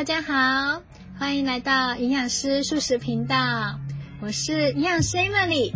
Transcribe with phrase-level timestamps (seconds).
[0.00, 0.82] 大家好，
[1.18, 3.78] 欢迎来到营养师素食频道，
[4.22, 5.74] 我是营养师玛丽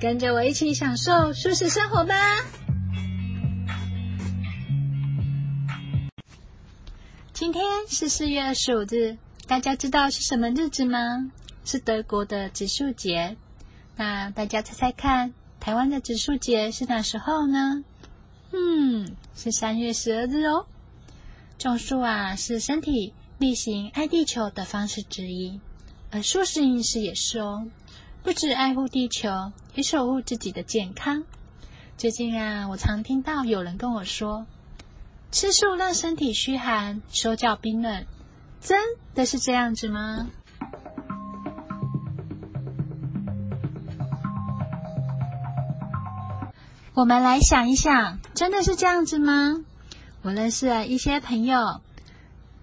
[0.00, 2.16] 跟着我一起享受素食生活吧。
[7.32, 9.16] 今天是四月二十五日，
[9.46, 11.30] 大家知道是什么日子吗？
[11.64, 13.36] 是德国的植树节。
[13.94, 17.84] 那大家猜猜看，台湾的植树节是哪时候呢？
[18.50, 20.66] 嗯，是三月十二日哦。
[21.56, 25.58] 种树啊，是身体力行爱地球的方式之一，
[26.10, 27.66] 而素食饮食也是哦。
[28.22, 29.30] 不止爱护地球，
[29.74, 31.24] 也守护自己的健康。
[31.96, 34.44] 最近啊，我常听到有人跟我说，
[35.32, 38.04] 吃素让身体虚寒、手脚冰冷，
[38.60, 38.78] 真
[39.14, 40.26] 的是这样子吗？
[46.92, 49.64] 我们来想一想，真的是这样子吗？
[50.20, 51.80] 我认识了一些朋友，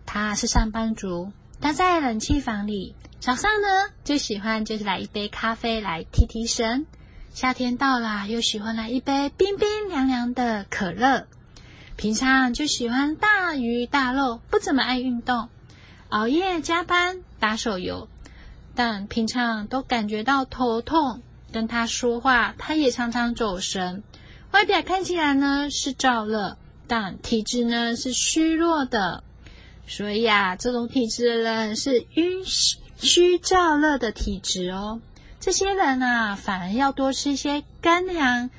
[0.09, 3.67] 他是上班族，待在冷气房里，早上呢
[4.05, 6.85] 最喜欢就是来一杯咖啡来提提神。
[7.33, 11.27] 夏天到了，又喜欢来一杯冰冰凉凉的可乐。
[11.97, 15.49] 平常就喜欢大鱼大肉，不怎么爱运动，
[16.07, 18.07] 熬夜加班打手游，
[18.75, 21.21] 但平常都感觉到头痛。
[21.51, 24.03] 跟他说话，他也常常走神。
[24.51, 26.57] 外表看起来呢是燥热。
[26.89, 29.21] 但体质呢是虚弱的，
[29.87, 34.99] 所以啊，这种体质的人是阴虚燥热的体质哦。
[35.39, 38.49] 这些人啊，反而要多吃一些干凉、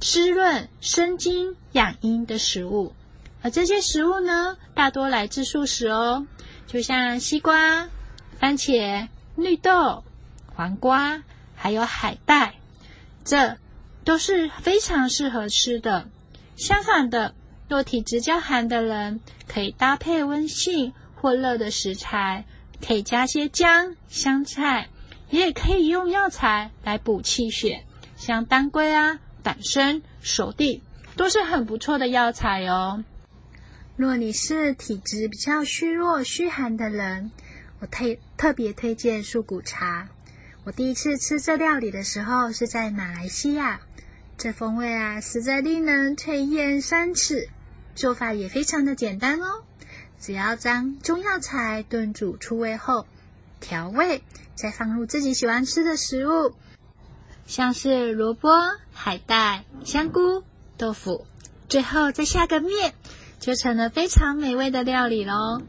[0.00, 2.94] 滋润、生津、养阴的食物。
[3.42, 6.26] 而这些食物呢，大多来自素食哦，
[6.66, 7.88] 就像西瓜、
[8.40, 10.02] 番茄、绿豆、
[10.54, 11.22] 黄瓜，
[11.54, 12.54] 还有海带，
[13.24, 13.58] 这
[14.04, 16.08] 都是非常适合吃的。
[16.56, 17.34] 相反的。
[17.68, 22.44] 若体质较寒的人，可以搭配温性或热的食材，
[22.86, 24.88] 可以加些姜、香菜，
[25.28, 27.84] 也可以用药材来补气血，
[28.16, 30.82] 像当归啊、党参、熟地
[31.14, 33.04] 都是很不错的药材哦。
[33.96, 37.30] 若你是体质比较虚弱、虚寒的人，
[37.80, 40.08] 我推特别推荐树骨茶。
[40.64, 43.80] 我第一次吃这料理的时候是在马来西亚，
[44.38, 47.48] 这风味啊，实在令人垂涎三尺。
[47.98, 49.64] 做法也非常的简单哦，
[50.20, 53.08] 只要将中药材炖煮出味后，
[53.58, 54.22] 调味，
[54.54, 56.54] 再放入自己喜欢吃的食物，
[57.44, 58.50] 像是萝卜、
[58.92, 60.44] 海带、香菇、
[60.76, 61.26] 豆腐，
[61.68, 62.94] 最后再下个面，
[63.40, 65.60] 就成了非常美味的料理喽。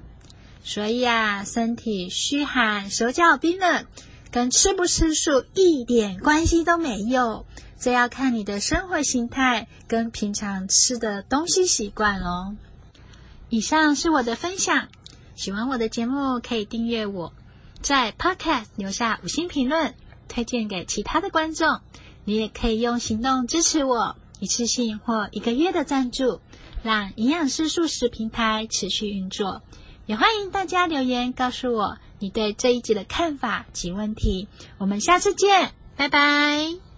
[0.63, 3.87] 所以啊，身体虚寒、手脚冰冷，
[4.31, 7.45] 跟吃不吃素一点关系都没有。
[7.79, 12.55] 这要看你的生活形态跟平常吃的东西习惯哦。
[13.49, 14.89] 以上是我的分享，
[15.35, 17.33] 喜欢我的节目可以订阅我，
[17.81, 19.95] 在 Podcast 留下五星评论，
[20.27, 21.79] 推荐给其他的观众。
[22.25, 26.41] 你也可以用行动支持我，一次性或一个月的赞助，
[26.83, 29.63] 让营养师素食平台持续运作。
[30.05, 34.47] 也欢迎大家留言告诉我你对这一集的看法及问题。
[34.77, 36.88] 我们下次见，拜拜。